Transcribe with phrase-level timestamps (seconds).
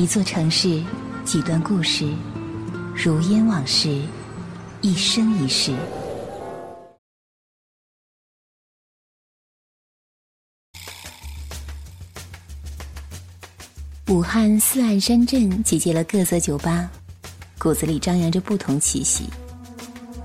[0.00, 0.82] 一座城市，
[1.26, 2.10] 几段故事，
[2.96, 4.00] 如烟往事，
[4.80, 5.74] 一生一世。
[14.08, 16.90] 武汉四岸山镇集结了各色酒吧，
[17.58, 19.28] 骨子里张扬着不同气息：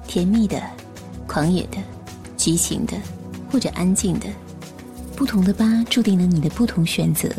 [0.08, 0.64] 甜蜜的、
[1.28, 1.78] 狂野的、
[2.38, 2.94] 激情的，
[3.52, 4.28] 或者安静的。
[5.18, 7.30] 不同的吧注定了你的不同选择。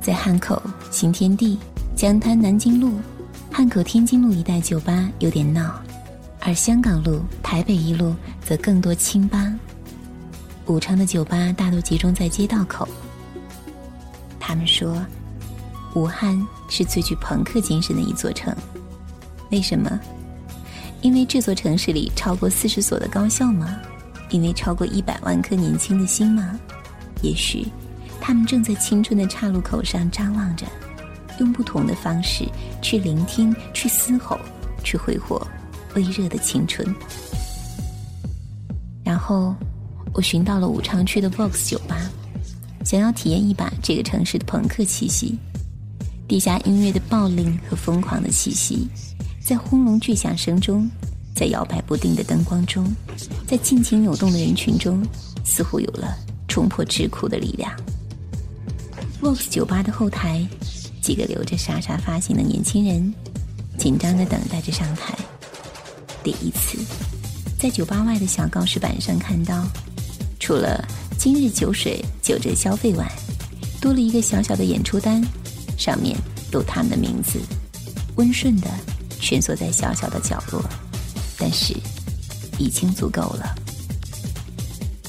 [0.00, 0.62] 在汉口、
[0.96, 1.58] 新天地、
[1.94, 2.94] 江滩、南京路、
[3.52, 5.78] 汉口天津路一带酒吧有点闹，
[6.40, 9.52] 而香港路、台北一路则更多清吧。
[10.64, 12.88] 武昌的酒吧大多集中在街道口。
[14.40, 15.04] 他们说，
[15.94, 16.34] 武汉
[16.66, 18.56] 是最具朋克精神的一座城。
[19.50, 20.00] 为什么？
[21.02, 23.76] 因为这座城市里超过四十所的高校吗？
[24.30, 26.58] 因为超过一百万颗年轻的心吗？
[27.20, 27.68] 也许，
[28.18, 30.64] 他们正在青春的岔路口上张望着，
[31.38, 32.44] 用不同的方式
[32.80, 34.38] 去聆听、去嘶吼、
[34.82, 35.46] 去挥霍
[35.94, 36.86] 微热的青春。
[39.04, 39.54] 然后，
[40.12, 41.96] 我寻到了武昌区的 Vox 酒吧。
[42.84, 45.36] 想要体验一把这个城市的朋克气息，
[46.28, 48.86] 地下音乐的暴戾和疯狂的气息，
[49.40, 50.88] 在轰隆巨响声中，
[51.34, 52.86] 在摇摆不定的灯光中，
[53.44, 55.04] 在尽情扭动的人群中，
[55.44, 57.72] 似乎有了冲破桎梏的力量。
[59.20, 60.46] Vox 酒吧的后台，
[61.06, 63.14] 几个留着沙沙发型的年轻人，
[63.78, 65.16] 紧张地等待着上台。
[66.24, 66.76] 第一次，
[67.56, 69.64] 在酒吧外的小告示板上看到，
[70.40, 70.84] 除了。
[71.16, 73.10] 今日酒水九折消费外，
[73.80, 75.20] 多了一个小小的演出单，
[75.78, 76.16] 上面
[76.52, 77.40] 有他们的名字，
[78.16, 78.68] 温顺的
[79.20, 80.62] 蜷缩在小小的角落，
[81.38, 81.74] 但是
[82.58, 83.54] 已经足够了。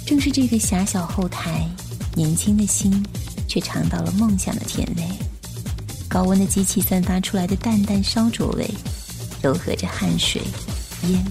[0.05, 1.67] 正是这个狭小后台，
[2.15, 3.03] 年轻的心
[3.47, 5.26] 却尝到了梦想的甜味。
[6.09, 8.69] 高温的机器散发出来的淡淡烧灼味，
[9.41, 10.41] 柔和着汗水、
[11.03, 11.23] 烟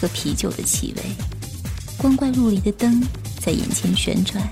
[0.00, 1.02] 和啤酒的气味。
[1.98, 3.02] 光怪陆离的灯。
[3.42, 4.46] 在眼前旋转，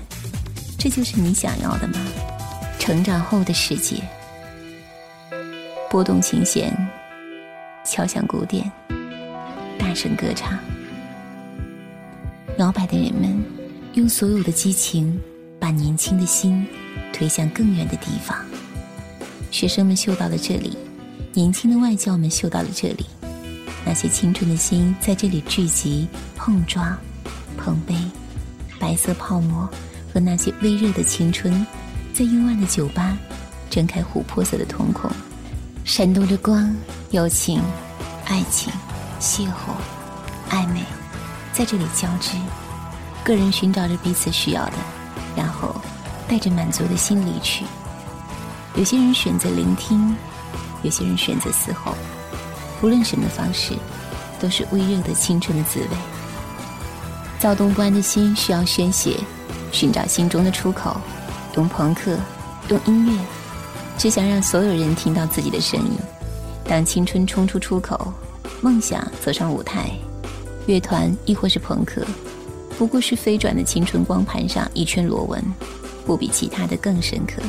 [0.75, 1.99] 这就是你想要的吗？
[2.79, 3.97] 成长后的世界，
[5.91, 6.75] 拨动琴弦，
[7.85, 8.71] 敲响鼓点，
[9.77, 10.57] 大声歌唱，
[12.57, 13.39] 摇摆的人们
[13.93, 15.21] 用所有的激情，
[15.59, 16.65] 把年轻的心
[17.13, 18.43] 推向更远的地方。
[19.51, 20.77] 学生们嗅到了这里，
[21.33, 23.05] 年轻的外教们嗅到了这里，
[23.85, 26.97] 那些青春的心在这里聚集、碰撞、
[27.57, 27.95] 碰杯。
[28.79, 29.69] 白色泡沫
[30.13, 31.65] 和那些微热的青春，
[32.13, 33.17] 在幽暗的酒吧
[33.69, 35.11] 睁开琥珀色的瞳孔，
[35.83, 36.73] 闪动着光，
[37.11, 37.61] 友情、
[38.25, 38.71] 爱情、
[39.19, 39.51] 邂逅、
[40.49, 40.81] 暧昧，
[41.51, 42.37] 在这里交织。
[43.21, 44.73] 个人寻找着彼此需要的，
[45.35, 45.75] 然后
[46.25, 47.65] 带着满足的心离去。
[48.75, 50.15] 有些人选择聆听，
[50.83, 51.95] 有些人选择嘶吼。
[52.81, 53.73] 无论什么方式，
[54.39, 55.87] 都是微热的青春的滋味。
[57.39, 59.17] 躁动不安的心需要宣泄，
[59.71, 60.99] 寻找心中的出口，
[61.55, 62.17] 用朋克，
[62.69, 63.19] 用音乐，
[63.97, 65.91] 只想让所有人听到自己的声音。
[66.65, 68.13] 当青春冲出出口，
[68.61, 69.91] 梦想走上舞台，
[70.67, 72.05] 乐团亦或是朋克，
[72.77, 75.43] 不过是飞转的青春光盘上一圈螺纹，
[76.05, 77.41] 不比其他的更深刻。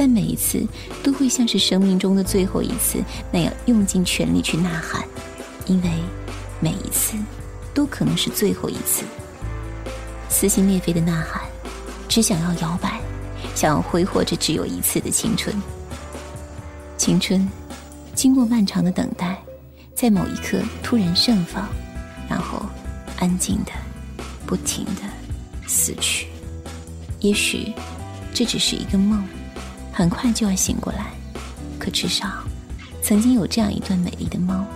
[0.00, 0.66] 但每一次
[1.02, 5.04] 都会像是生命中的最后一次那样用尽全力去呐喊，
[5.66, 5.90] 因为
[6.58, 7.18] 每一次。
[7.72, 9.04] 都可能是最后一次，
[10.28, 11.40] 撕心裂肺的呐喊，
[12.08, 13.00] 只想要摇摆，
[13.54, 15.54] 想要挥霍这只有一次的青春。
[16.96, 17.48] 青春，
[18.12, 19.40] 经过漫长的等待，
[19.94, 21.68] 在某一刻突然盛放，
[22.28, 22.60] 然后
[23.18, 23.70] 安静的、
[24.46, 25.02] 不停的
[25.68, 26.26] 死去。
[27.20, 27.72] 也许
[28.34, 29.22] 这只是一个梦，
[29.92, 31.06] 很快就要醒过来。
[31.78, 32.28] 可至少，
[33.02, 34.66] 曾经有这样一段美丽的梦，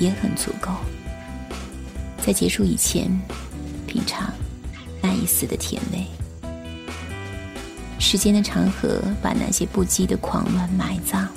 [0.00, 0.70] 也很足够。
[2.24, 3.08] 在结束以前，
[3.86, 4.32] 品尝
[5.00, 6.04] 那一丝的甜味。
[7.98, 11.28] 时间的长河把那些不羁的狂乱埋葬，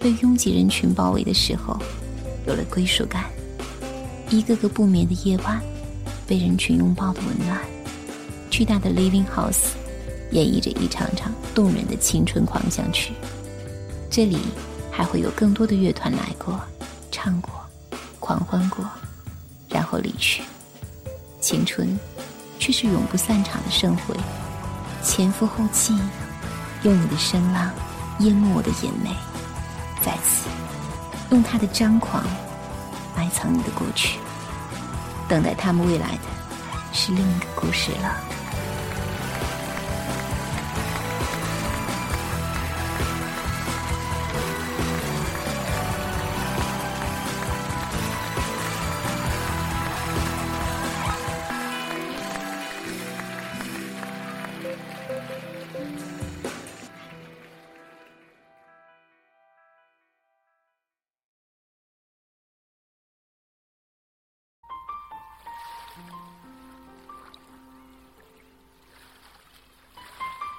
[0.00, 1.78] 被拥挤人群包围的时候，
[2.46, 3.24] 有了归属感。
[4.30, 5.60] 一个个不眠的夜晚，
[6.26, 7.58] 被人群拥抱的温暖。
[8.50, 9.72] 巨大的 Living House
[10.30, 13.12] 演绎着一场场动人的青春狂想曲。
[14.10, 14.38] 这里
[14.90, 16.60] 还会有更多的乐团来过，
[17.10, 17.50] 唱过，
[18.20, 18.84] 狂欢过。
[19.68, 20.42] 然后离去，
[21.40, 21.98] 青春
[22.60, 24.14] 却是永不散场的盛会。
[25.02, 25.98] 前赴后继，
[26.84, 27.72] 用你的声浪
[28.20, 29.10] 淹没我的眼眉，
[30.00, 30.48] 再次
[31.30, 32.24] 用他的张狂
[33.16, 34.18] 埋藏你的过去。
[35.28, 36.22] 等待他们未来的
[36.92, 38.16] 是另一个故事了。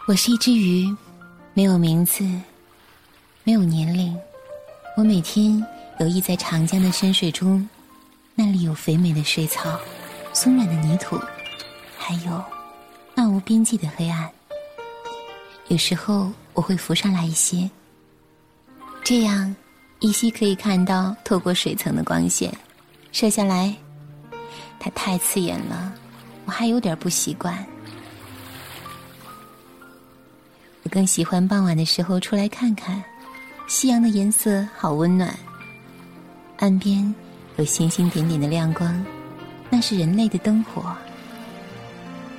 [0.07, 0.95] 我是一只鱼，
[1.55, 2.23] 没有名字，
[3.43, 4.15] 没有年龄。
[4.95, 5.57] 我每天
[5.99, 7.67] 游弋在长江的深水中，
[8.35, 9.79] 那里有肥美的水草、
[10.31, 11.19] 松软的泥土，
[11.97, 12.43] 还有
[13.15, 14.29] 漫无边际的黑暗。
[15.69, 17.67] 有时候我会浮上来一些，
[19.03, 19.55] 这样
[20.01, 22.55] 依稀可以看到透过水层的光线
[23.11, 23.75] 射下来。
[24.79, 25.91] 它太刺眼了，
[26.45, 27.65] 我还有点不习惯。
[30.95, 33.03] 更喜欢傍晚的时候出来看看，
[33.67, 35.37] 夕阳的颜色好温暖。
[36.55, 37.13] 岸边
[37.57, 39.05] 有星星点点的亮光，
[39.69, 40.95] 那是人类的灯火。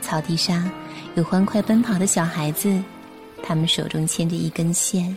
[0.00, 0.70] 草地上
[1.16, 2.82] 有欢快奔跑的小孩子，
[3.42, 5.14] 他们手中牵着一根线，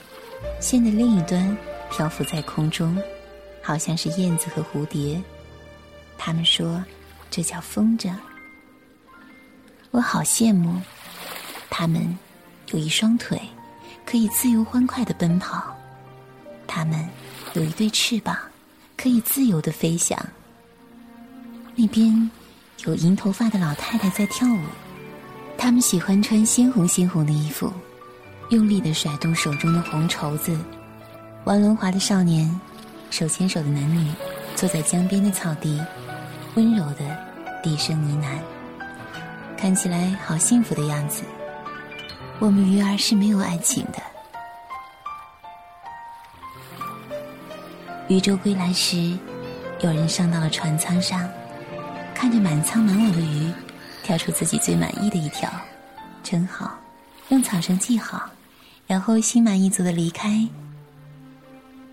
[0.60, 1.58] 线的另一端
[1.90, 3.02] 漂浮在空中，
[3.64, 5.18] 好像是燕子和蝴蝶。
[6.18, 6.84] 他们说，
[7.32, 8.14] 这叫风筝。
[9.92, 10.76] 我好羡慕
[11.70, 12.20] 他们。
[12.72, 13.42] 有一双腿，
[14.06, 15.60] 可以自由欢快的奔跑；
[16.68, 17.08] 它们
[17.54, 18.38] 有一对翅膀，
[18.96, 20.18] 可以自由的飞翔。
[21.76, 22.30] 那边
[22.86, 24.60] 有银头发的老太太在跳舞，
[25.58, 27.72] 他们喜欢穿鲜红鲜红的衣服，
[28.50, 30.58] 用力的甩动手中的红绸子。
[31.46, 32.60] 玩轮滑的少年，
[33.10, 34.12] 手牵手的男女，
[34.56, 35.82] 坐在江边的草地，
[36.56, 37.18] 温柔的
[37.64, 41.24] 低声呢喃，看起来好幸福的样子。
[42.40, 44.02] 我们鱼儿是没有爱情的。
[48.08, 49.18] 渔舟归来时，
[49.82, 51.30] 有人上到了船舱上，
[52.16, 53.52] 看着满舱满网的鱼，
[54.04, 55.52] 挑出自己最满意的一条，
[56.24, 56.80] 真好，
[57.28, 58.30] 用草绳系好，
[58.88, 60.48] 然后心满意足的离开。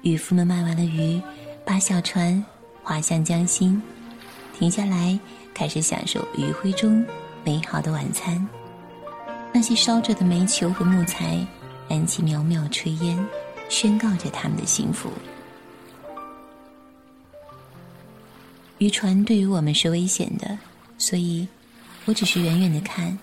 [0.02, 1.20] 渔夫们卖完了鱼，
[1.64, 2.43] 把小船
[2.84, 3.82] 划向江心，
[4.56, 5.19] 停下来
[5.52, 7.04] 开始享受余晖中
[7.44, 8.48] 美好的晚餐。
[9.56, 11.38] 那些烧着的煤球和木材，
[11.88, 13.26] 燃起袅袅炊烟，
[13.70, 15.11] 宣告着他们的幸福。
[18.76, 20.58] 渔船对于我们是危险的，
[20.99, 21.49] 所以
[22.05, 23.19] 我只是远远的看，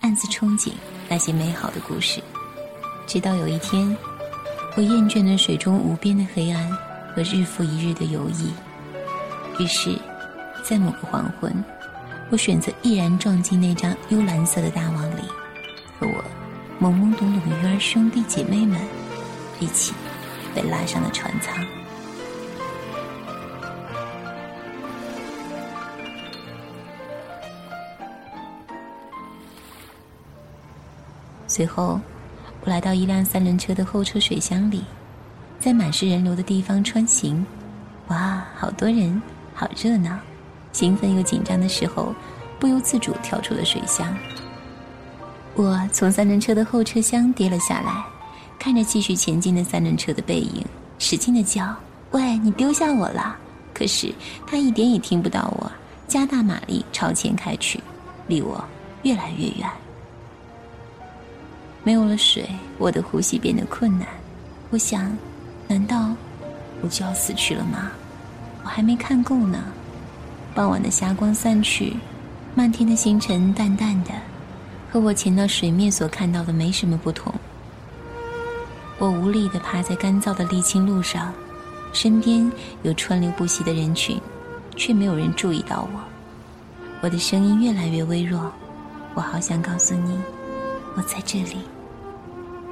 [0.00, 0.72] 暗自憧憬
[1.08, 2.22] 那些美好的故事。
[3.06, 3.96] 直到有一天，
[4.76, 6.70] 我厌倦了水中无边的黑暗
[7.14, 8.50] 和日复一日的游弋，
[9.58, 9.98] 于是，
[10.62, 11.50] 在某个黄昏，
[12.28, 15.22] 我选择毅然撞进那张幽蓝色的大网里。
[16.06, 16.24] 我
[16.80, 18.80] 懵懵懂懂的鱼儿兄弟姐妹们
[19.60, 19.94] 一起
[20.54, 21.64] 被拉上了船舱。
[31.46, 32.00] 随后，
[32.62, 34.84] 我来到一辆三轮车的后车水箱里，
[35.60, 37.44] 在满是人流的地方穿行。
[38.08, 39.20] 哇，好多人，
[39.54, 40.18] 好热闹！
[40.72, 42.14] 兴奋又紧张的时候，
[42.58, 44.16] 不由自主跳出了水箱。
[45.54, 48.04] 我从三轮车的后车厢跌了下来，
[48.58, 50.64] 看着继续前进的三轮车的背影，
[50.98, 51.74] 使劲的叫
[52.12, 53.36] ：“喂，你丢下我了！”
[53.74, 54.12] 可是
[54.46, 55.70] 他一点也听不到我，
[56.08, 57.78] 加大马力朝前开去，
[58.26, 58.64] 离我
[59.02, 59.68] 越来越远。
[61.84, 64.08] 没有了水，我的呼吸变得困难。
[64.70, 65.14] 我想，
[65.68, 66.14] 难道
[66.80, 67.90] 我就要死去了吗？
[68.64, 69.62] 我还没看够呢。
[70.54, 71.94] 傍晚的霞光散去，
[72.54, 74.10] 漫天的星辰淡淡的。
[74.92, 77.32] 和我潜到水面所看到的没什么不同。
[78.98, 81.32] 我无力地趴在干燥的沥青路上，
[81.94, 84.20] 身边有川流不息的人群，
[84.76, 86.00] 却没有人注意到我。
[87.00, 88.52] 我的声音越来越微弱，
[89.14, 90.20] 我好想告诉你，
[90.94, 91.56] 我在这里。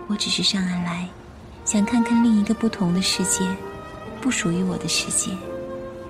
[0.07, 1.09] 我只是上岸来，
[1.65, 3.41] 想看看另一个不同的世界，
[4.21, 5.31] 不属于我的世界，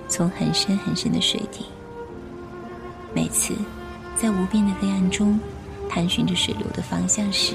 [0.08, 1.66] 从很深很深的水底。
[3.14, 3.54] 每次，
[4.16, 5.38] 在无边的黑暗中。
[5.90, 7.54] 探寻着水流的方向时，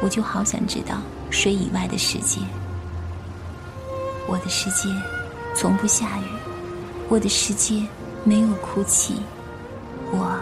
[0.00, 0.96] 我就好想知道
[1.28, 2.40] 水以外的世界。
[4.26, 4.88] 我的世界
[5.54, 6.24] 从不下雨，
[7.10, 7.86] 我的世界
[8.24, 9.16] 没有哭泣。
[10.10, 10.40] 我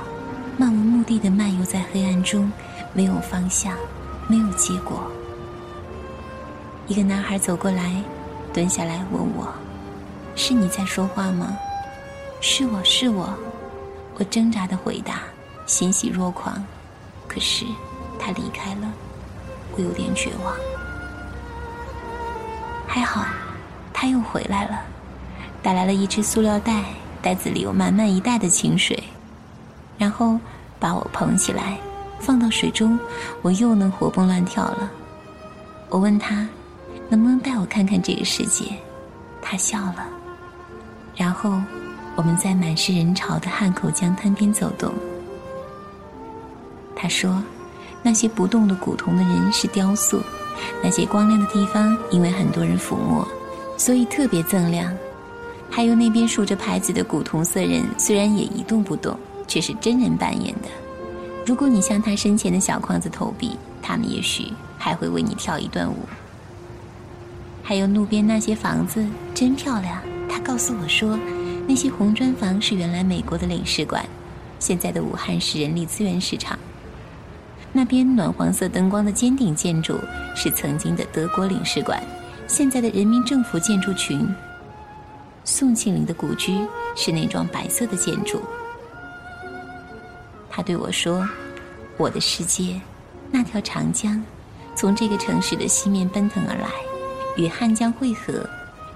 [0.56, 2.50] 漫无目的的漫游在黑暗中，
[2.92, 3.74] 没有方向，
[4.28, 5.10] 没有结果。
[6.86, 8.00] 一个男孩走过来，
[8.54, 9.52] 蹲下来问我
[10.36, 11.58] ：“是你在说话吗
[12.40, 13.28] ？”“是我是我。”
[14.18, 15.22] 我挣扎的回答，
[15.66, 16.64] 欣喜若狂。
[17.36, 17.66] 可是，
[18.18, 18.90] 他离开了，
[19.76, 20.56] 我有点绝望。
[22.86, 23.26] 还好，
[23.92, 24.80] 他又回来了，
[25.62, 26.84] 带来了一只塑料袋，
[27.20, 28.98] 袋子里有满满一袋的清水，
[29.98, 30.40] 然后
[30.80, 31.76] 把我捧起来，
[32.18, 32.98] 放到水中，
[33.42, 34.90] 我又能活蹦乱跳了。
[35.90, 36.48] 我问他，
[37.10, 38.64] 能不能带我看看这个世界？
[39.42, 40.08] 他笑了。
[41.14, 41.60] 然后，
[42.16, 44.90] 我们在满是人潮的汉口江滩边走动。
[46.96, 47.44] 他说
[48.02, 50.20] ：“那些不动的古铜的人是雕塑，
[50.82, 53.28] 那些光亮的地方，因为很多人抚摸，
[53.76, 54.92] 所以特别锃亮。
[55.70, 60.68] 还有那边竖着牌子的古铜色人，虽然也一动不动，却是真人扮演的。
[61.44, 65.96] 如果你向他身前的小框子投币，他们也许还会为你跳一段舞。
[67.62, 71.18] 还有路边那些房子真漂亮，他告诉我说，
[71.66, 74.04] 那些红砖房是原来美国的领事馆，
[74.58, 76.58] 现在的武汉市人力资源市场。
[77.76, 80.00] 那边暖黄色灯光的尖顶建筑
[80.34, 82.02] 是曾经的德国领事馆，
[82.48, 84.26] 现在的人民政府建筑群。
[85.44, 86.58] 宋庆龄的故居
[86.96, 88.40] 是那幢白色的建筑。
[90.48, 91.28] 他对我说
[91.98, 92.80] ：“我的世界，
[93.30, 94.24] 那条长江，
[94.74, 96.70] 从这个城市的西面奔腾而来，
[97.36, 98.48] 与汉江汇合，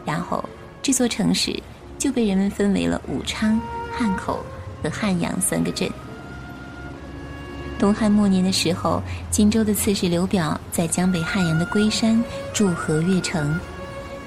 [0.07, 0.43] 然后
[0.81, 1.55] 这座城市
[1.99, 3.61] 就被人们分为了武昌、
[3.93, 4.43] 汉口
[4.83, 5.87] 和汉阳三个镇。
[7.81, 12.23] 东汉末年的时候，荆州的刺史刘表在江北汉阳的龟山
[12.53, 13.59] 筑河越城，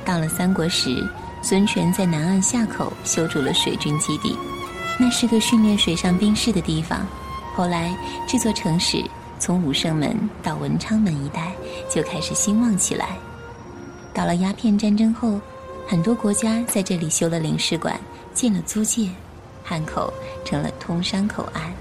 [0.04, 1.08] 到了三国时。”
[1.46, 4.34] 孙权在南岸下口修筑了水军基地，
[4.98, 7.06] 那是个训练水上兵士的地方。
[7.54, 7.94] 后来，
[8.26, 9.04] 这座城市
[9.38, 11.52] 从武胜门到文昌门一带
[11.90, 13.18] 就开始兴旺起来。
[14.14, 15.38] 到了鸦片战争后，
[15.86, 18.00] 很多国家在这里修了领事馆，
[18.34, 19.10] 建了租界，
[19.66, 20.14] 汉口
[20.46, 21.74] 成了通商口岸。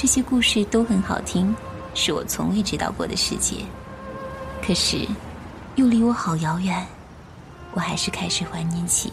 [0.00, 1.54] 这些故事都很好听，
[1.92, 3.56] 是我从未知道过的世界，
[4.66, 5.06] 可是
[5.74, 6.86] 又离我好遥远。
[7.74, 9.12] 我还是开始怀念起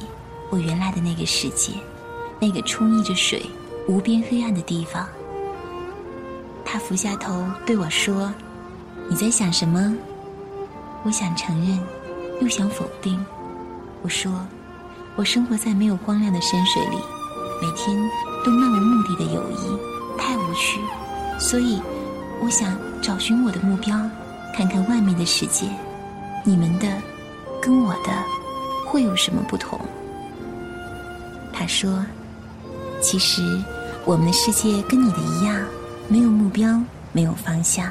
[0.49, 1.73] 我原来的那个世界，
[2.39, 3.45] 那个充溢着水、
[3.89, 5.05] 无边黑暗的地方。
[6.63, 8.33] 他俯下头对我说
[9.11, 9.93] ：“你在想什么？”
[11.03, 11.77] 我想承认，
[12.39, 13.19] 又想否定。
[14.03, 14.31] 我说
[15.17, 16.97] ：“我生活在没有光亮的深水里，
[17.61, 17.93] 每天
[18.45, 20.79] 都漫无目的的游弋，太无趣。
[21.39, 21.81] 所以，
[22.41, 23.95] 我想找寻我的目标，
[24.55, 25.67] 看看外面的世界，
[26.43, 26.87] 你们的，
[27.61, 28.11] 跟我的。”
[28.89, 29.77] 会有什么不同？
[31.51, 32.05] 他说
[33.03, 33.41] ：“其实
[34.05, 35.61] 我们的世界跟你的一样，
[36.07, 36.81] 没有目标，
[37.11, 37.85] 没有方向。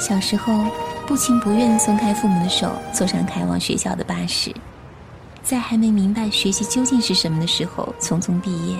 [0.00, 0.64] 小时候
[1.06, 4.50] 不情不愿松开父母的手，坐上开往学校的巴士，
[5.42, 8.78] 在还没明白学习究竟是什么的时候，匆匆毕业；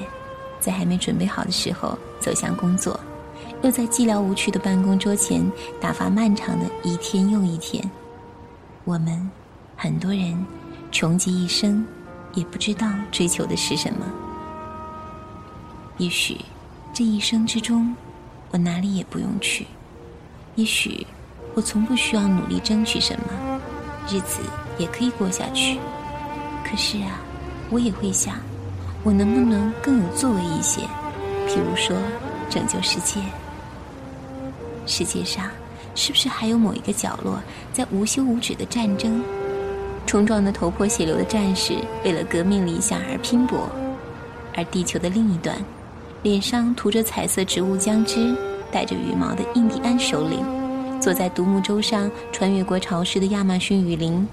[0.58, 2.98] 在还没准备好的时候，走向工作，
[3.62, 5.40] 又在寂寥无趣的办公桌前
[5.80, 7.88] 打发漫长的一天又一天。
[8.84, 9.30] 我们
[9.76, 10.36] 很多人。”
[10.92, 11.84] 穷极一生，
[12.32, 14.06] 也不知道追求的是什么。
[15.98, 16.40] 也许
[16.94, 17.94] 这一生之中，
[18.50, 19.64] 我哪里也不用去；
[20.54, 21.06] 也许
[21.54, 23.60] 我从不需要努力争取什么，
[24.08, 24.40] 日子
[24.78, 25.78] 也可以过下去。
[26.64, 27.20] 可是啊，
[27.68, 28.36] 我也会想，
[29.02, 30.80] 我能不能更有作为一些？
[31.46, 31.96] 譬如说，
[32.50, 33.20] 拯救世界。
[34.84, 35.48] 世界上
[35.94, 37.40] 是不是还有某一个角落，
[37.72, 39.22] 在无休无止的战争？
[40.06, 41.74] 冲撞的头破血流的战士
[42.04, 43.68] 为了革命理想而拼搏，
[44.54, 45.56] 而地球的另一端，
[46.22, 48.36] 脸上涂着彩色植物浆汁、
[48.70, 50.44] 戴着羽毛的印第安首领，
[51.00, 54.26] 坐在独木舟上穿越过潮湿的亚马逊雨林。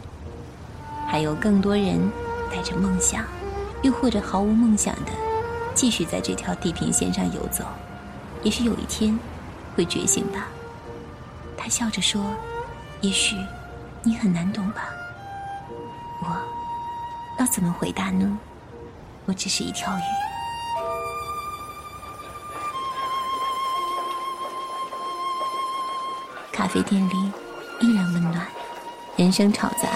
[1.08, 2.00] 还有更多人
[2.52, 3.24] 带着梦想，
[3.82, 5.12] 又或者毫无梦想的，
[5.74, 7.66] 继续在这条地平线上游走。
[8.44, 9.18] 也许有一天
[9.76, 10.48] 会觉醒吧。
[11.58, 12.22] 他笑着说
[13.02, 13.36] ：“也许
[14.02, 14.90] 你很难懂吧。”
[16.22, 16.38] 我
[17.40, 18.38] 要怎么回答呢？
[19.26, 20.02] 我只是一条鱼。
[26.52, 27.32] 咖啡店里
[27.80, 28.46] 依然温暖，
[29.16, 29.90] 人声吵杂。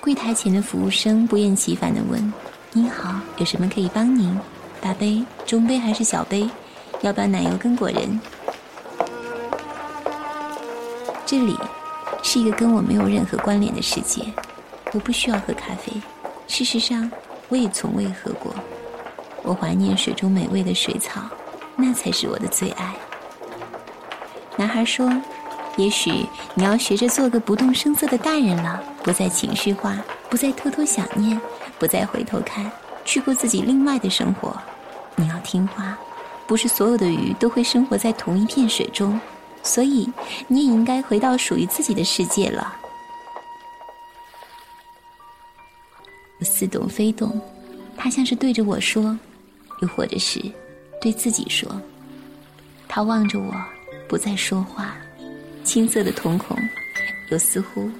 [0.00, 2.32] 柜台前的服务生不厌其烦的问
[2.72, 4.38] ：“您好，有什么可以帮您？
[4.86, 6.48] 大杯、中杯还是小杯？
[7.00, 8.20] 要不要奶油跟果仁？”
[11.26, 11.58] 这里
[12.22, 14.22] 是一个跟我没有任何关联的世界。
[14.92, 15.92] 我不需要喝咖啡，
[16.46, 17.10] 事实上，
[17.48, 18.54] 我也从未喝过。
[19.42, 21.20] 我怀念水中美味的水草，
[21.74, 22.94] 那才是我的最爱。
[24.56, 25.12] 男孩说
[25.76, 26.24] ：“也许
[26.54, 29.98] 你要学着做个不动声色的大人了，不再情绪化，
[30.30, 31.40] 不再偷偷想念，
[31.76, 32.70] 不再回头看，
[33.04, 34.56] 去过自己另外的生活。
[35.16, 35.98] 你要听话，
[36.46, 39.18] 不是所有的鱼都会生活在同一片水中，
[39.62, 40.08] 所以
[40.46, 42.76] 你也应该回到属于自己的世界了。”
[46.38, 47.40] 我似懂非懂，
[47.96, 49.18] 他像是对着我说，
[49.80, 50.38] 又或者是
[51.00, 51.80] 对自己说。
[52.86, 53.54] 他望着我，
[54.06, 54.94] 不再说话，
[55.64, 56.56] 青涩的瞳孔，
[57.30, 57.90] 又似乎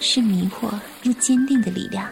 [0.00, 0.68] 是迷惑
[1.04, 2.06] 又坚定的力量。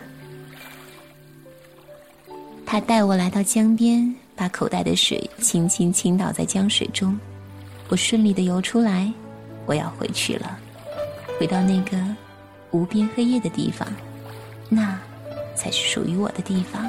[2.65, 7.19] 他带我来到江边，把口袋的水轻轻倾倒在江水中，
[7.89, 9.11] 我顺利的游出来，
[9.65, 10.59] 我要回去了，
[11.41, 11.97] 回到那个
[12.71, 13.89] 无边黑夜的地方，
[14.69, 14.99] 那
[15.55, 16.89] 才是属于我的地方。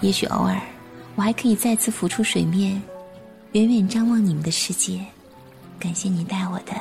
[0.00, 0.60] 也许偶尔，
[1.16, 2.80] 我还可以再次浮出水面，
[3.52, 5.04] 远远张望你们的世界，
[5.76, 6.72] 感谢你带我的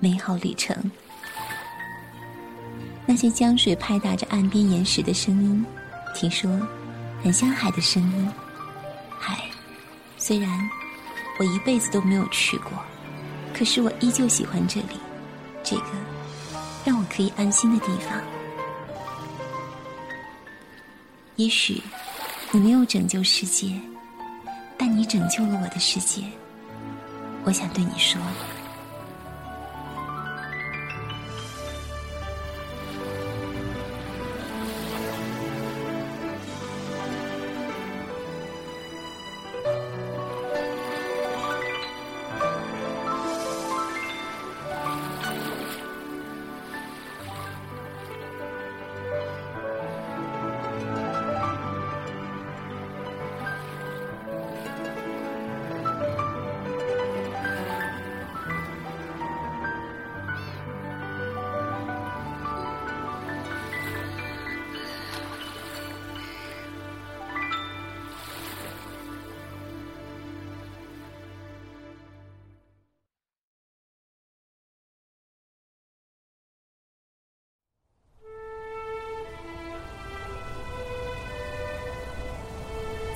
[0.00, 0.74] 美好旅程。
[3.04, 5.62] 那些江水拍打着岸边岩石的声音，
[6.14, 6.50] 听说
[7.22, 8.30] 很像海的声音。
[10.24, 10.50] 虽然。
[11.36, 12.70] 我一辈子都没有去过，
[13.52, 15.00] 可是我依旧喜欢这里，
[15.64, 15.86] 这个
[16.84, 18.22] 让我可以安心的地方。
[21.34, 21.82] 也许
[22.52, 23.76] 你没有拯救世界，
[24.78, 26.22] 但你拯救了我的世界。
[27.42, 28.20] 我想对你说。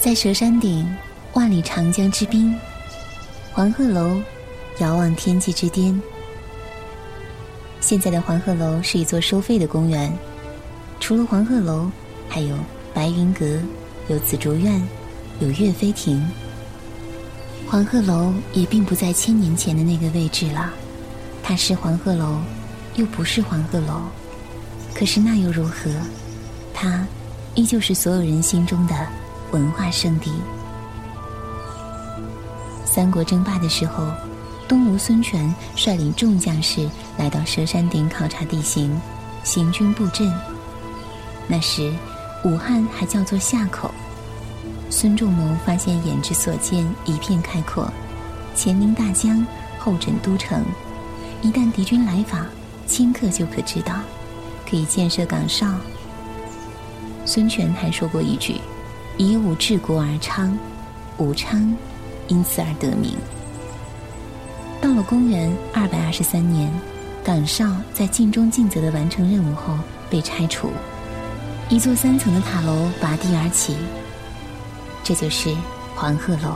[0.09, 0.90] 在蛇山顶，
[1.35, 2.59] 万里长江之滨，
[3.53, 4.18] 黄鹤楼
[4.79, 6.01] 遥望天际之巅。
[7.79, 10.11] 现在的黄鹤楼是一座收费的公园，
[10.99, 11.90] 除了黄鹤楼，
[12.27, 12.57] 还有
[12.94, 13.61] 白云阁，
[14.09, 14.83] 有紫竹院，
[15.40, 16.27] 有岳飞亭。
[17.66, 20.73] 黄鹤楼也并不在千年前的那个位置了，
[21.42, 22.38] 它是黄鹤楼，
[22.94, 24.01] 又不是黄鹤楼。
[24.94, 25.90] 可是那又如何？
[26.73, 27.07] 它
[27.55, 29.07] 依旧是所有人心中的。
[29.53, 30.33] 文化圣地。
[32.85, 34.09] 三国争霸的时候，
[34.67, 39.01] 东吴孙权率领众将士来到蛇山顶考察地形，
[39.45, 40.33] 行军布阵。
[41.47, 41.93] 那时，
[42.45, 43.91] 武汉还叫做夏口。
[44.91, 47.91] 孙仲谋发现眼之所见一片开阔，
[48.55, 49.47] 前临大江，
[49.79, 50.65] 后枕都城，
[51.43, 52.47] 一旦敌军来访，
[52.89, 53.95] 顷刻就可知道，
[54.69, 55.67] 可以建设岗哨。
[57.25, 58.61] 孙权还说过一句。
[59.19, 60.57] 以武治国而昌，
[61.19, 61.77] 武昌
[62.29, 63.17] 因此而得名。
[64.81, 66.73] 到了公元二百二十三年，
[67.25, 69.77] 岗哨在尽忠尽责的完成任务后
[70.09, 70.71] 被拆除，
[71.69, 73.77] 一座三层的塔楼拔地而起，
[75.03, 75.53] 这就是
[75.97, 76.55] 黄鹤楼。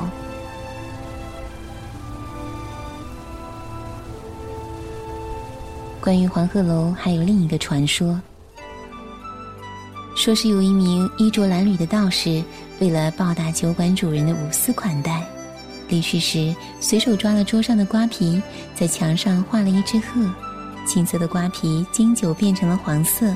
[6.00, 8.20] 关于黄鹤楼，还有另一个传说。
[10.22, 12.40] 说是有一名衣着褴褛的道士，
[12.78, 15.20] 为了报答酒馆主人的无私款待，
[15.88, 18.40] 离去时随手抓了桌上的瓜皮，
[18.72, 20.24] 在墙上画了一只鹤，
[20.86, 23.34] 青色的瓜皮经久变成了黄色，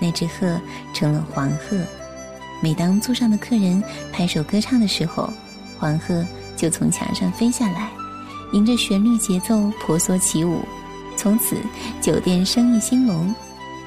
[0.00, 0.58] 那只鹤
[0.94, 1.76] 成了黄鹤。
[2.62, 5.30] 每当座上的客人拍手歌唱的时候，
[5.78, 6.24] 黄鹤
[6.56, 7.90] 就从墙上飞下来，
[8.54, 10.62] 迎着旋律节奏婆娑起舞。
[11.18, 11.58] 从此
[12.00, 13.34] 酒店生意兴隆，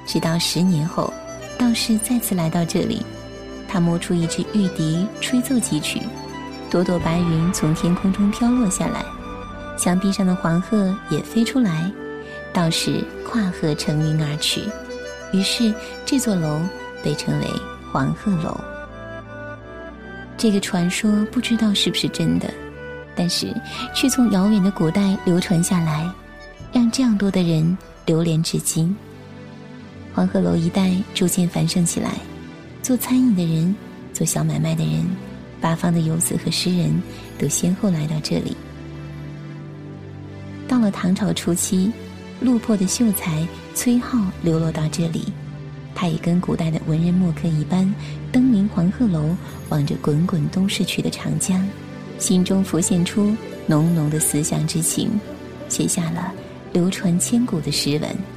[0.06, 1.12] 直到十年后。
[1.68, 3.06] 道士再次来到这里，
[3.68, 6.00] 他摸出一支玉笛，吹奏几曲，
[6.72, 9.04] 朵朵白云从天空中飘落下来，
[9.78, 11.92] 墙壁上的黄鹤也飞出来，
[12.54, 14.62] 道士跨鹤乘云而去，
[15.34, 15.74] 于是
[16.06, 16.62] 这座楼
[17.04, 17.46] 被称为
[17.92, 18.58] 黄鹤楼。
[20.38, 22.50] 这个传说不知道是不是真的，
[23.14, 23.54] 但是
[23.94, 26.10] 却从遥远的古代流传下来，
[26.72, 28.96] 让这样多的人流连至今。
[30.18, 32.10] 黄鹤楼一带逐渐繁盛起来，
[32.82, 33.76] 做餐饮的人，
[34.16, 35.06] 做小买卖的人，
[35.62, 36.92] 八方的游子和诗人，
[37.38, 38.58] 都先后来到这里。
[40.68, 41.92] 到了唐朝初期，
[42.40, 45.26] 落魄的秀才崔颢流落到这里，
[45.94, 47.94] 他也跟古代的文人墨客一般，
[48.32, 49.38] 登临黄鹤楼，
[49.70, 51.64] 望着滚滚东逝去的长江，
[52.18, 55.12] 心中浮现出浓浓的思乡之情，
[55.70, 56.34] 写下了
[56.74, 58.37] 流传千古的诗文。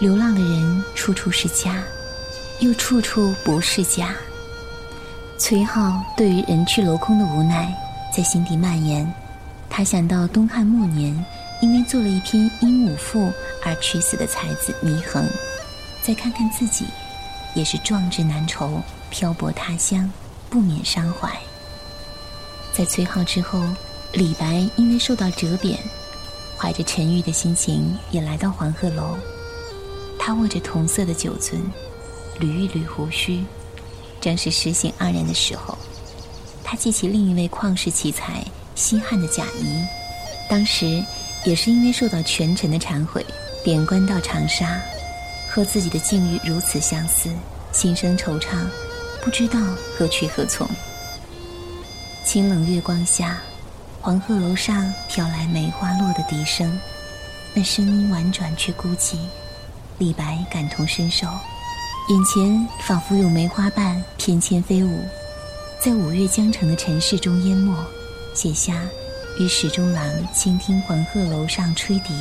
[0.00, 1.76] 流浪的人处处是家，
[2.60, 4.14] 又处处不是家。
[5.36, 7.70] 崔颢对于人去楼空的无奈
[8.16, 9.06] 在心底蔓延。
[9.68, 11.14] 他想到东汉末年，
[11.60, 13.26] 因为做了一篇《鹦鹉赋》
[13.62, 15.22] 而屈死的才子祢衡，
[16.02, 16.86] 再看看自己，
[17.54, 20.10] 也是壮志难酬，漂泊他乡，
[20.48, 21.30] 不免伤怀。
[22.72, 23.62] 在崔颢之后，
[24.14, 25.78] 李白因为受到折贬，
[26.56, 29.14] 怀着沉郁的心情也来到黄鹤楼。
[30.30, 31.56] 他握着同色的酒樽，
[32.38, 33.44] 捋一捋胡须，
[34.20, 35.76] 正是诗兴盎然的时候。
[36.62, 38.44] 他记起另一位旷世奇才
[38.76, 39.84] 西汉的贾谊，
[40.48, 41.04] 当时
[41.44, 43.26] 也是因为受到权臣的忏悔，
[43.64, 44.80] 贬官到长沙，
[45.50, 47.28] 和自己的境遇如此相似，
[47.72, 48.64] 心生惆怅，
[49.24, 49.58] 不知道
[49.98, 50.64] 何去何从。
[52.24, 53.42] 清冷月光下，
[54.00, 56.78] 黄鹤楼上飘来梅花落的笛声，
[57.52, 59.16] 那声音婉转却孤寂。
[60.00, 61.26] 李白感同身受，
[62.08, 65.04] 眼前仿佛有梅花瓣翩跹飞舞，
[65.78, 67.76] 在五月江城的尘世中淹没，
[68.34, 68.82] 写下
[69.38, 72.14] “与史中郎倾听黄鹤楼上吹笛”。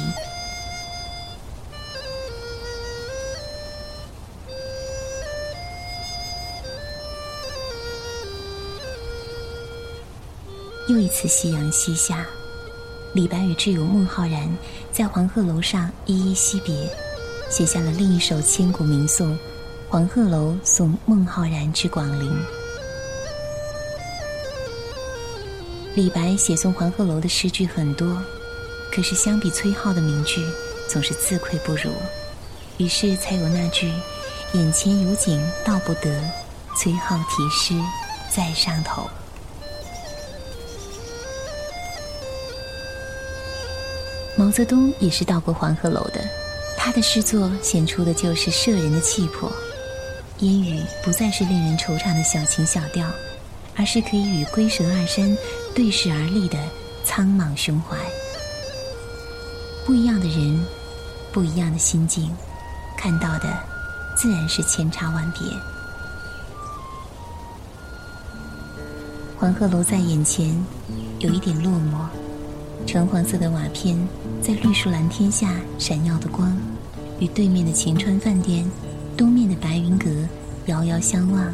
[10.90, 12.28] 又一次夕阳西下，
[13.14, 14.54] 李白与挚友孟浩然
[14.92, 16.94] 在黄鹤楼上依依惜别，
[17.50, 19.34] 写下了另一首千古名颂
[19.90, 22.32] 《黄鹤楼送孟浩然之广陵》。
[25.96, 28.16] 李白写送黄鹤楼的诗句很多，
[28.92, 30.46] 可是相比崔颢的名句，
[30.88, 31.92] 总是自愧不如，
[32.78, 33.92] 于是才有那句
[34.54, 36.22] “眼前有景道不得，
[36.78, 37.74] 崔颢题诗
[38.34, 39.10] 在上头”。
[44.38, 46.24] 毛泽东也是到过黄鹤楼的，
[46.82, 49.52] 他的诗作显出的就是摄人的气魄。
[50.40, 53.06] 烟雨不再是令人惆怅的小情小调，
[53.76, 55.38] 而是可以与龟蛇二山
[55.76, 56.58] 对视而立的
[57.04, 57.98] 苍莽胸怀。
[59.86, 60.66] 不一样的人，
[61.34, 62.34] 不一样的心境，
[62.98, 63.54] 看到的
[64.16, 65.42] 自然是千差万别。
[69.38, 70.66] 黄鹤楼在眼前，
[71.20, 72.19] 有一点落寞。
[72.86, 73.96] 橙黄色的瓦片
[74.42, 76.58] 在绿树蓝天下闪耀的光，
[77.20, 78.66] 与对面的晴川饭店、
[79.16, 80.10] 东面的白云阁
[80.66, 81.54] 遥遥相望，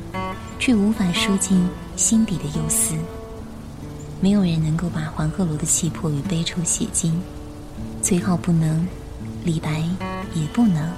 [0.60, 2.96] 却无法输进心底的忧思。
[4.22, 7.20] 没有人能够把黄鹤楼的气魄与悲愁写尽，
[8.02, 8.88] 崔颢不能，
[9.44, 9.84] 李白
[10.34, 10.90] 也不能。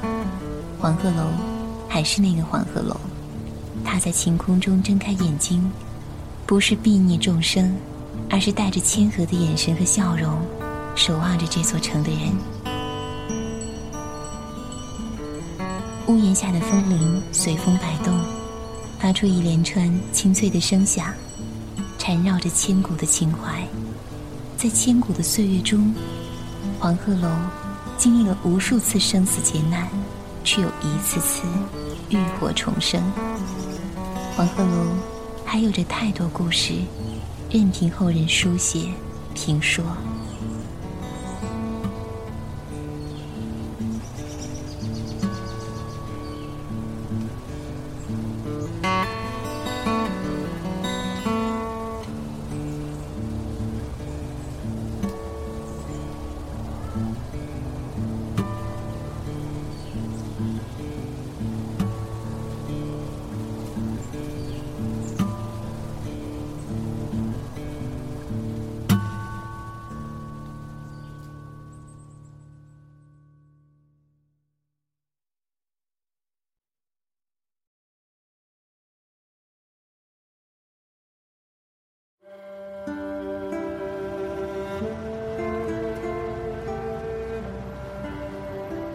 [0.80, 1.32] 黄鹤楼
[1.90, 2.96] 还是那个黄鹤楼，
[3.84, 5.72] 他在晴空中睁开眼睛，
[6.46, 7.76] 不是睥睨众生。
[8.30, 10.40] 而是带着谦和的眼神和笑容，
[10.96, 12.34] 守望着这座城的人。
[16.08, 18.18] 屋檐下的风铃随风摆动，
[19.00, 21.14] 发出一连串清脆的声响，
[21.98, 23.66] 缠绕着千古的情怀。
[24.58, 25.94] 在千古的岁月中，
[26.80, 27.30] 黄鹤楼
[27.98, 29.88] 经历了无数次生死劫难，
[30.44, 31.44] 却又一次次
[32.10, 33.02] 浴火重生。
[34.36, 34.96] 黄鹤楼
[35.46, 36.74] 还有着太多故事。
[37.58, 38.88] 任凭后人书写、
[39.34, 39.84] 评说。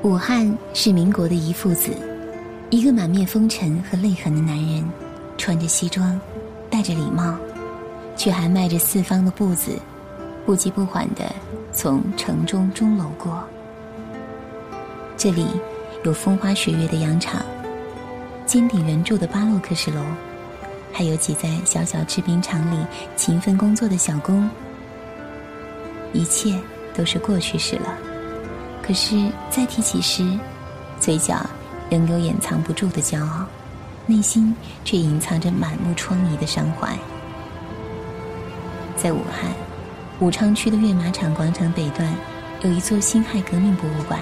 [0.02, 1.92] 武汉是民国的一父子，
[2.70, 4.84] 一个满面风尘和泪痕的男人，
[5.38, 6.20] 穿着西装，
[6.68, 7.36] 戴着礼帽，
[8.16, 9.78] 却还迈着四方的步子，
[10.44, 11.24] 不急不缓地
[11.72, 13.44] 从城中钟楼过。
[15.16, 15.46] 这里
[16.02, 17.40] 有风花雪月的洋场，
[18.44, 20.02] 尖顶圆柱的巴洛克式楼，
[20.92, 22.84] 还有挤在小小制冰厂里
[23.14, 24.50] 勤奋工作的小工。
[26.12, 26.58] 一切
[26.92, 27.96] 都是过去式了。
[28.82, 30.26] 可是再提起时，
[30.98, 31.38] 嘴角
[31.88, 33.46] 仍有掩藏不住的骄傲，
[34.06, 36.96] 内心却隐藏着满目疮痍的伤怀。
[38.96, 39.50] 在武汉
[40.20, 42.12] 武昌区的跃马场广场北段，
[42.62, 44.20] 有一座辛亥革命博物馆，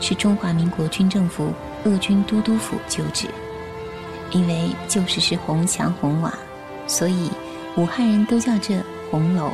[0.00, 1.52] 是中华民国军政府
[1.84, 3.28] 鄂军都督府旧址。
[4.32, 6.32] 因为旧时是红墙红瓦，
[6.86, 7.30] 所以
[7.76, 9.52] 武汉人都叫这红楼。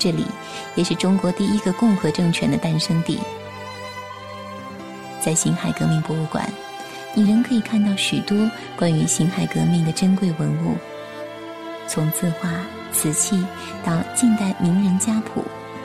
[0.00, 0.24] 这里
[0.74, 3.20] 也是中国第一个共和政权的诞生地。
[5.20, 6.50] 在辛亥革命博物馆，
[7.14, 10.74] 你仍可以看到许多关于辛亥革命的珍贵文物，
[11.86, 12.50] 从字画、
[12.90, 13.44] 瓷器
[13.84, 15.44] 到近代名人家谱，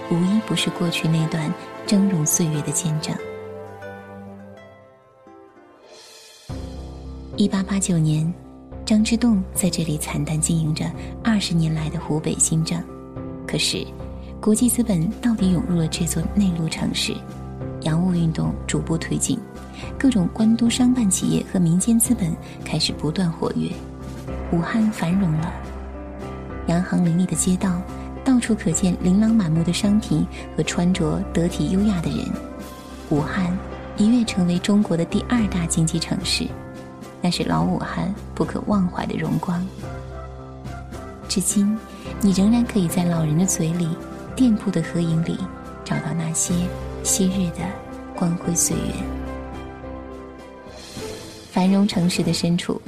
[0.09, 1.53] 无一不是过去那段
[1.85, 3.13] 峥嵘岁月的见证。
[7.35, 8.33] 一八八九年，
[8.85, 10.89] 张之洞在这里惨淡经营着
[11.21, 12.81] 二十年来的湖北新政。
[13.45, 13.85] 可是，
[14.45, 17.15] 国际资本到底涌入了这座内陆城市，
[17.81, 19.39] 洋务运动逐步推进，
[19.97, 22.31] 各种官督商办企业和民间资本
[22.63, 23.71] 开始不断活跃，
[24.51, 25.51] 武汉繁荣了。
[26.67, 27.81] 洋行林立的街道，
[28.23, 30.23] 到处可见琳琅满目的商品
[30.55, 32.19] 和穿着得体优雅的人。
[33.09, 33.51] 武汉
[33.97, 36.47] 一跃成为中国的第二大经济城市。
[37.19, 39.65] 那是老武汉不可忘怀的荣光。
[41.27, 41.75] 至今，
[42.21, 43.89] 你仍然可以在老人的嘴里、
[44.35, 45.37] 店铺的合影里，
[45.85, 46.53] 找到那些
[47.03, 47.65] 昔日的
[48.15, 48.93] 光辉岁月。
[51.51, 52.81] 繁荣城市的深处，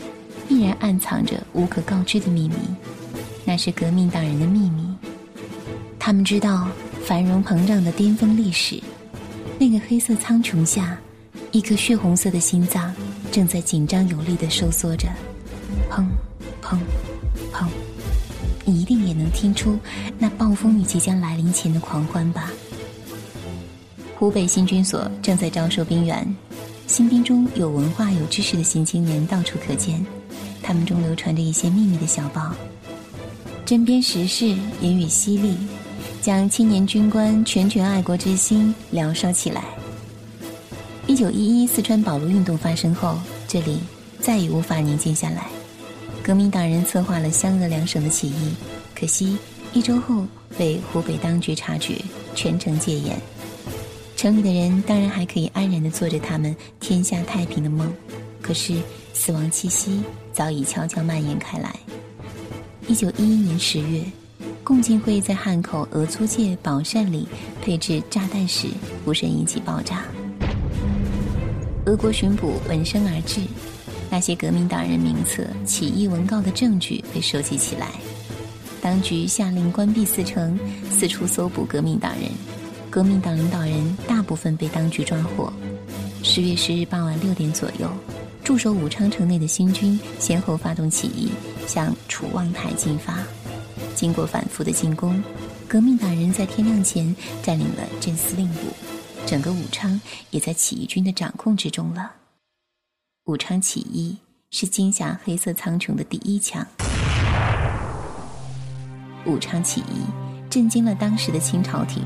[0.47, 2.55] 必然暗藏着无可告知的秘密，
[3.45, 4.93] 那是革命党人的秘密。
[5.97, 6.67] 他们知道
[7.05, 8.81] 繁荣膨胀的巅峰历史，
[9.57, 10.97] 那个黑色苍穹下，
[11.51, 12.93] 一颗血红色的心脏。
[13.31, 15.07] 正在紧张有力的收缩着，
[15.91, 16.03] 砰，
[19.37, 19.77] 听出
[20.17, 22.51] 那暴风雨即将来临前的狂欢吧？
[24.15, 26.35] 湖北新军所正在招收兵员，
[26.87, 30.03] 新兵中有文化有知识的新青年到处可见，
[30.63, 32.51] 他们中流传着一些秘密的小报，
[33.63, 34.47] 针砭时事，
[34.81, 35.55] 言语犀利，
[36.19, 39.63] 将青年军官拳拳爱国之心燎烧起来。
[41.05, 43.77] 一九一一四川保路运动发生后，这里
[44.19, 45.45] 再也无法宁静下来。
[46.23, 48.55] 革命党人策划了湘鄂两省的起义，
[48.99, 49.37] 可惜
[49.73, 50.25] 一周后
[50.57, 51.93] 被湖北当局察觉，
[52.33, 53.15] 全城戒严。
[54.15, 57.93] 城里的人当然还可以安然地做着他们天下太平的梦，
[58.41, 58.73] 可是
[59.13, 60.01] 死亡气息
[60.33, 61.75] 早已悄悄蔓延开来。
[62.87, 64.03] 一九一一年十月，
[64.63, 67.27] 共进会在汉口俄租界宝善里
[67.61, 68.67] 配置炸弹时，
[69.05, 70.05] 不慎引起爆炸。
[71.85, 73.41] 俄国巡捕闻声而至，
[74.09, 77.91] 那些革命党人名册、起义文告的证据被收集起来。
[78.81, 80.57] 当局下令关闭四城，
[80.89, 82.29] 四处搜捕革命党人。
[82.89, 85.51] 革命党领导人大部分被当局抓获。
[86.23, 87.89] 十月十日傍晚六点左右，
[88.43, 91.29] 驻守武昌城内的新军先后发动起义，
[91.67, 93.21] 向楚望台进发。
[93.93, 95.21] 经过反复的进攻，
[95.67, 98.61] 革命党人在天亮前占领了镇司令部。
[99.25, 99.99] 整个武昌
[100.31, 102.13] 也在起义军的掌控之中了。
[103.25, 104.17] 武昌起义
[104.49, 106.65] 是惊吓黑色苍穹的第一枪。
[109.27, 110.05] 武昌起义
[110.49, 112.03] 震惊了当时的清朝廷，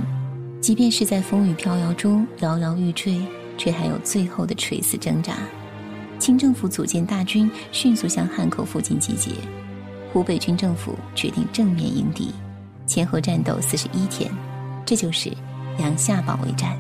[0.60, 3.22] 即便是在风雨飘摇中摇摇欲坠，
[3.58, 5.36] 却还有最后的垂死挣扎。
[6.20, 9.32] 清政府组建大军，迅速向汉口附近集结。
[10.12, 12.34] 湖北军政府决定正面迎敌，
[12.86, 14.30] 前后战斗四十一天，
[14.86, 15.32] 这就是
[15.78, 16.78] 阳夏保卫战。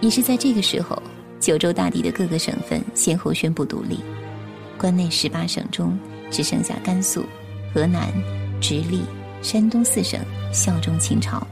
[0.00, 1.00] 也是在这个时候，
[1.38, 4.00] 九州大地的各个省份先后宣布独立，
[4.76, 5.96] 关内十八省中
[6.30, 7.24] 只剩下甘肃、
[7.72, 8.12] 河南、
[8.60, 9.02] 直隶、
[9.44, 10.18] 山东四省
[10.54, 11.46] 效忠清朝。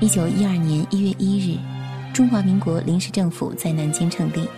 [0.00, 1.58] 一九一二年一月一日，
[2.14, 4.48] 中华民国临时政府在南京成立。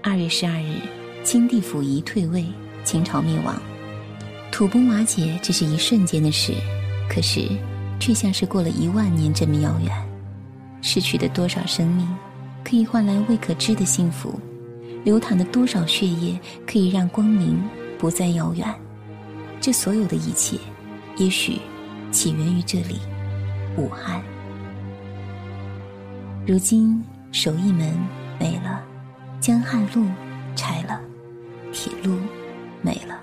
[0.00, 0.76] 二月十二日，
[1.24, 2.46] 清帝溥仪退位，
[2.84, 3.60] 清朝灭亡，
[4.52, 6.54] 土崩瓦解只是一瞬间的事，
[7.10, 7.48] 可是
[7.98, 9.92] 却像是过了一万年这么遥远。
[10.80, 12.06] 失去的多少生命，
[12.62, 14.30] 可以换来未可知的幸福；
[15.02, 17.60] 流淌的多少血液，可以让光明
[17.98, 18.72] 不再遥远。
[19.60, 20.56] 这所有的一切，
[21.18, 21.60] 也许
[22.12, 23.00] 起源于这里——
[23.76, 24.22] 武汉。
[26.46, 27.92] 如今，手艺门
[28.38, 28.82] 没了，
[29.40, 30.06] 江汉路
[30.54, 31.00] 拆了，
[31.72, 32.18] 铁路
[32.82, 33.20] 没了，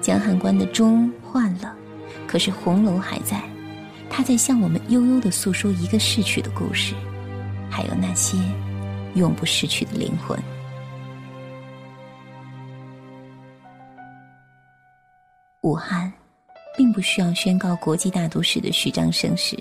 [0.00, 1.76] 江汉关的钟换了，
[2.26, 3.42] 可是红楼还在。
[4.08, 6.94] 它在向我们悠悠的诉说一个逝去的故事，
[7.70, 8.38] 还有那些
[9.14, 10.38] 永不逝去的灵魂。
[15.60, 16.10] 武汉，
[16.76, 19.58] 并不需要宣告国际大都市的虚张声势，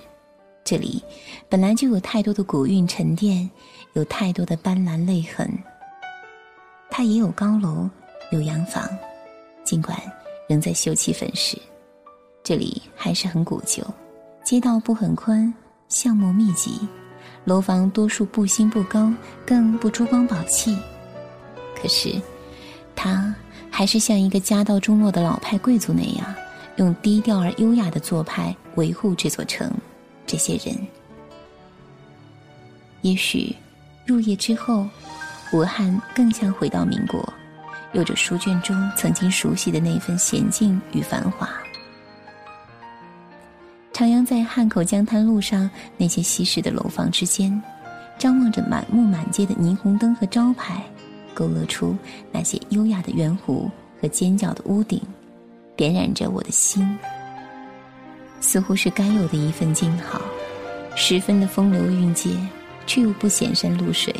[0.63, 1.01] 这里
[1.47, 3.49] 本来就有太多的古韵沉淀，
[3.93, 5.49] 有太多的斑斓泪痕。
[6.89, 7.89] 它也有高楼，
[8.31, 8.87] 有洋房，
[9.63, 9.97] 尽管
[10.47, 11.57] 仍在修葺粉饰，
[12.43, 13.83] 这里还是很古旧。
[14.43, 15.51] 街道不很宽，
[15.89, 16.79] 巷陌密集，
[17.45, 19.11] 楼房多数不新不高，
[19.45, 20.77] 更不珠光宝气。
[21.75, 22.13] 可是，
[22.95, 23.33] 他
[23.69, 26.35] 还是像一个家道中落的老派贵族那样，
[26.77, 29.71] 用低调而优雅的做派维护这座城，
[30.25, 30.75] 这些人。
[33.01, 33.55] 也许，
[34.05, 34.87] 入夜之后，
[35.53, 37.33] 武汉更像回到民国，
[37.93, 41.49] 有着书卷中曾经熟悉的那份娴静与繁华。
[43.93, 47.61] 徜徉在汉口江滩路上那些西式的楼房之间，
[48.17, 50.83] 张望着满目满街的霓虹灯和招牌，
[51.33, 51.95] 勾勒出
[52.31, 53.69] 那些优雅的圆弧
[54.01, 55.01] 和尖角的屋顶，
[55.75, 56.97] 点燃着我的心。
[58.41, 60.21] 似乎是该有的一份静好，
[60.95, 62.37] 十分的风流韵节。
[62.87, 64.13] 却又不显山露水，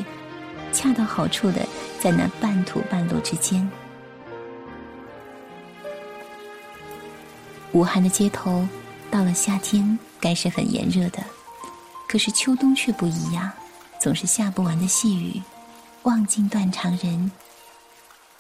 [0.74, 1.64] 恰到好处的
[2.00, 3.70] 在那半土半落之间。
[7.74, 8.68] 武汉的街头，
[9.12, 11.24] 到了夏天该是很炎热的，
[12.08, 13.52] 可是秋冬却不一样，
[14.00, 15.40] 总是下不完的细雨，
[16.02, 17.32] 望尽断肠人。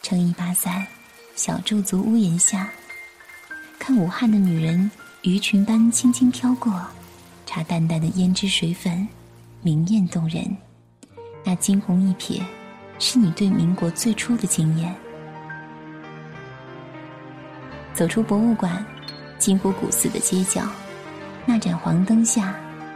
[0.02, 0.88] 撑一把伞，
[1.36, 2.72] 小驻足屋檐下，
[3.88, 4.90] 看武汉的女人
[5.22, 6.74] 鱼群般轻轻飘过，
[7.46, 9.08] 插淡淡的胭脂水粉。
[9.62, 10.44] 明艳动人，
[11.44, 12.42] 那惊鸿一瞥，
[12.98, 14.92] 是你对民国最初的惊艳。
[17.94, 18.84] 走出博物馆，
[19.38, 20.68] 金湖古寺的街角，
[21.46, 22.56] 那盏黄灯下，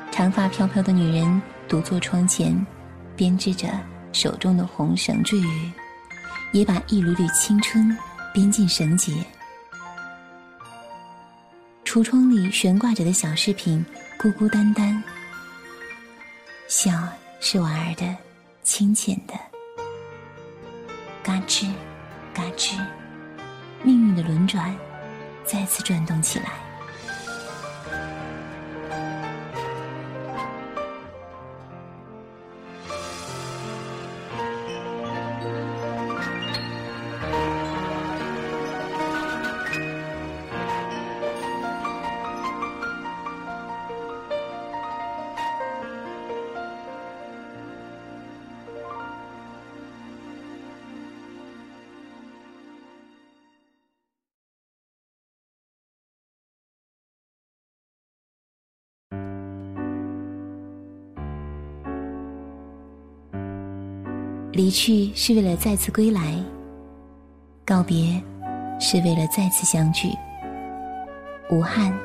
[0.09, 2.65] 长发飘飘的女人独坐窗前，
[3.15, 3.79] 编织着
[4.11, 5.71] 手中的红绳坠羽，
[6.51, 7.95] 也把一缕缕青春
[8.33, 9.13] 编进绳结。
[11.89, 13.83] 橱窗里悬挂着的小饰品，
[14.19, 15.03] 孤孤单单。
[16.67, 16.91] 笑
[17.39, 18.15] 是婉儿的，
[18.61, 19.33] 清浅的，
[21.23, 21.67] 嘎吱，
[22.31, 22.77] 嘎吱，
[23.81, 24.71] 命运的轮转
[25.43, 26.68] 再次转动起来。
[64.59, 66.35] 离去是为了再次归来，
[67.65, 68.21] 告别
[68.77, 70.09] 是为了再次相聚。
[71.49, 71.97] 武汉，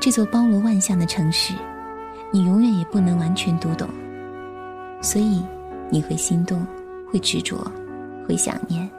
[0.00, 1.52] 这座包罗万象的城市，
[2.32, 3.86] 你永远也不能完全读懂，
[5.02, 5.42] 所以
[5.90, 6.66] 你会心动，
[7.12, 7.70] 会执着，
[8.26, 8.90] 会想念。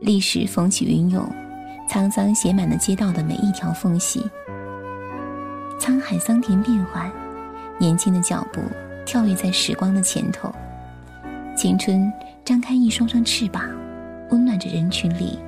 [0.00, 1.26] 历史风起云涌，
[1.88, 4.22] 沧桑写满了街道的每一条缝隙。
[5.80, 7.10] 沧海桑田变幻，
[7.78, 8.60] 年轻的脚步
[9.06, 10.52] 跳跃在时光的前头。
[11.56, 12.12] 青春
[12.44, 13.64] 张开一双双翅膀，
[14.30, 15.38] 温暖着人群里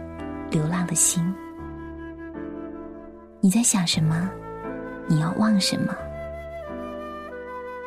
[0.50, 1.22] 流浪的心。
[3.40, 4.28] 你在想什么？
[5.06, 5.94] 你要忘什么？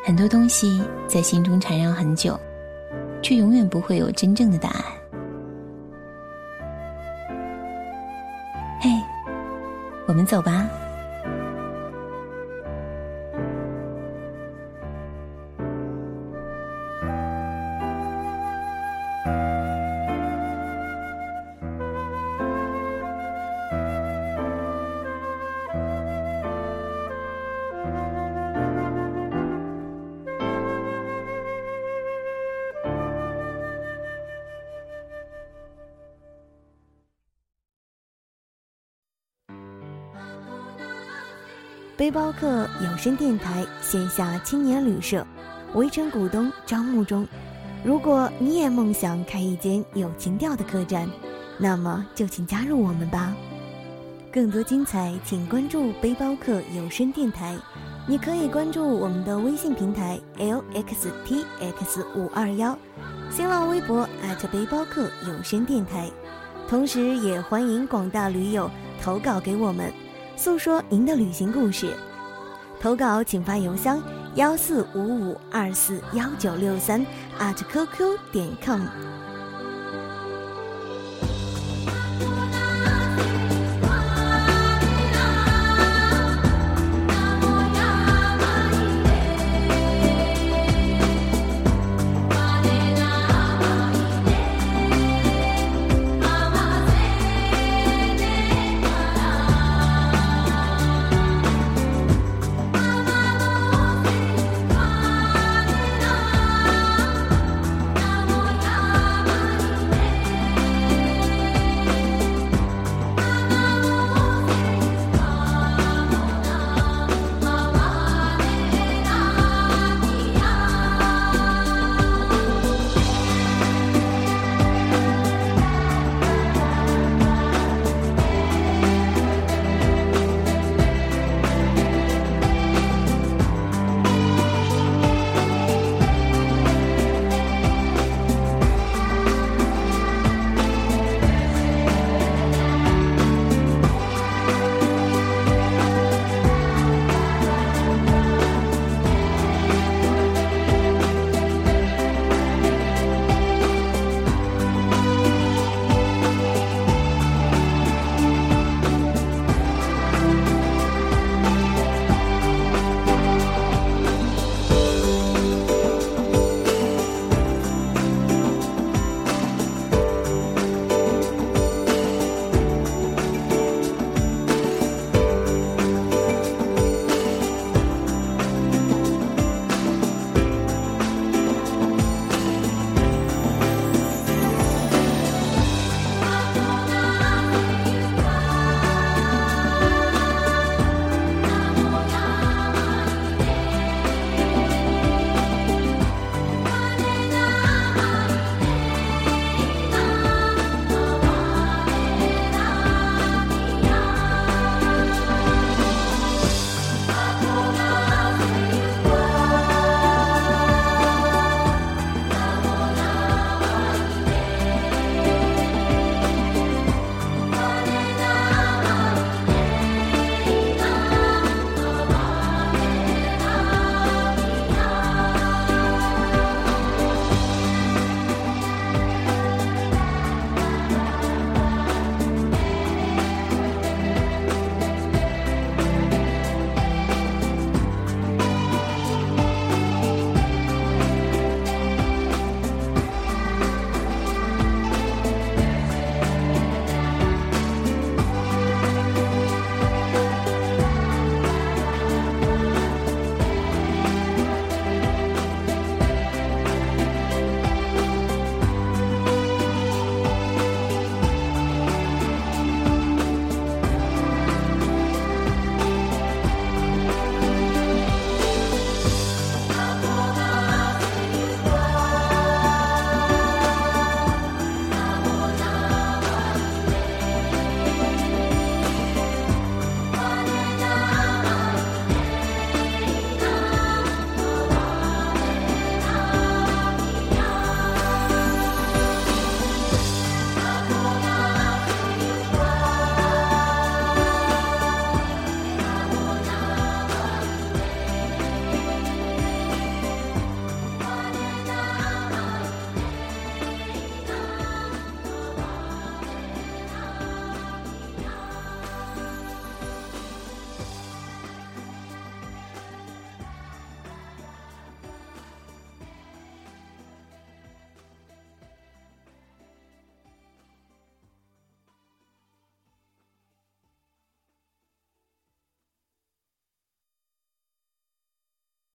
[0.05, 2.39] 很多东西在心中缠绕很久，
[3.23, 4.84] 却永远不会有真正的答案。
[8.79, 8.89] 嘿，
[10.07, 10.69] 我们走吧。
[42.02, 45.24] 背包客有声电台线下青年旅社，
[45.76, 47.28] 围城股东招募中。
[47.84, 51.08] 如果你也梦想开一间有情调的客栈，
[51.60, 53.32] 那么就请加入我们吧。
[54.34, 57.56] 更多精彩，请关注背包客有声电台。
[58.08, 62.76] 你可以关注我们的微信平台 lxtx 五二幺，
[63.30, 64.10] 新浪微博
[64.52, 66.10] 背包客有声电台。
[66.68, 68.68] 同时，也欢迎广大驴友
[69.04, 69.93] 投稿给我们。
[70.41, 71.93] 诉说您的旅行故事，
[72.79, 74.01] 投稿请发邮箱
[74.33, 77.05] 幺四五五二四幺九六三
[77.37, 78.81] at qq 点 com。